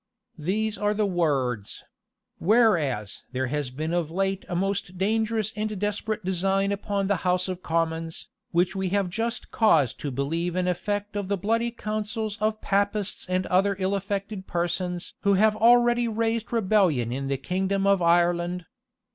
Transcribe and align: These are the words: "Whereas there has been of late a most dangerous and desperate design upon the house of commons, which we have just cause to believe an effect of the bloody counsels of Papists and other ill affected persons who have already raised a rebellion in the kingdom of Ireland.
These 0.39 0.79
are 0.79 0.95
the 0.95 1.05
words: 1.05 1.83
"Whereas 2.39 3.21
there 3.33 3.45
has 3.45 3.69
been 3.69 3.93
of 3.93 4.09
late 4.09 4.45
a 4.49 4.55
most 4.55 4.97
dangerous 4.97 5.53
and 5.55 5.77
desperate 5.79 6.25
design 6.25 6.71
upon 6.71 7.05
the 7.05 7.17
house 7.17 7.47
of 7.47 7.61
commons, 7.61 8.27
which 8.49 8.75
we 8.75 8.89
have 8.89 9.11
just 9.11 9.51
cause 9.51 9.93
to 9.93 10.09
believe 10.09 10.55
an 10.55 10.67
effect 10.67 11.15
of 11.15 11.27
the 11.27 11.37
bloody 11.37 11.69
counsels 11.69 12.39
of 12.41 12.61
Papists 12.61 13.27
and 13.29 13.45
other 13.45 13.75
ill 13.77 13.93
affected 13.93 14.47
persons 14.47 15.13
who 15.21 15.35
have 15.35 15.55
already 15.55 16.07
raised 16.07 16.47
a 16.51 16.55
rebellion 16.55 17.11
in 17.11 17.27
the 17.27 17.37
kingdom 17.37 17.85
of 17.85 18.01
Ireland. 18.01 18.65